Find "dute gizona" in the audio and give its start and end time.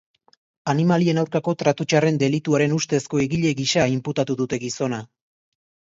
4.45-5.07